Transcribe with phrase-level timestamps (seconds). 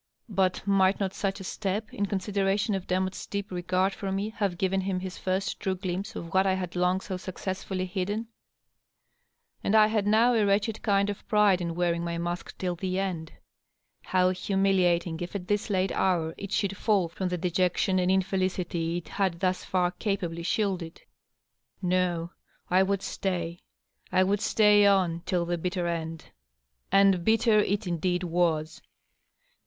[0.29, 4.29] But might not such a step, in con sideration of Demotte's deep regard for me,
[4.31, 8.27] have given him his first true glimpse of what I had long so successfully hidden?
[9.63, 12.97] And I had now a wretched kind of pride in wearing my mask till the
[12.97, 13.33] end.
[14.05, 18.23] How humiliating if at this late hour it should &1II from the dejection and in
[18.23, 21.01] felicity it had thus fiur capably shielded!
[21.79, 22.31] No,
[22.71, 23.59] I would stay;
[24.11, 26.31] I would stay on, till the bitter end.
[26.91, 28.81] And bitter it indeed was